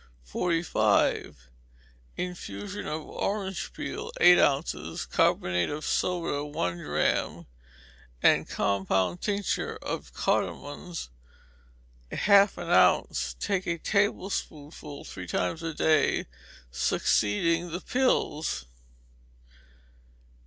[0.23, 1.47] 45.
[2.17, 7.45] Infusion of orange peel, eight ounces; carbonate of soda, one drachm;
[8.23, 11.09] and compound tincture of cardamoms,
[12.11, 16.25] half an ounce: take a tablespoonful three times a day,
[16.71, 18.65] succeeding the pills.